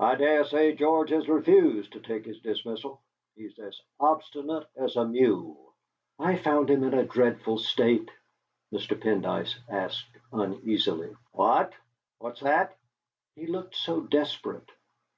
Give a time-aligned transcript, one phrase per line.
[0.00, 3.02] "I dare say George has refused to take his dismissal.
[3.36, 5.74] He's as obstinate as a mule."
[6.18, 8.10] "I found him in a dreadful state."
[8.72, 8.98] Mr.
[8.98, 11.74] Pendyce asked uneasily: "What?
[12.16, 12.78] What's that?"
[13.36, 14.70] "He looked so desperate."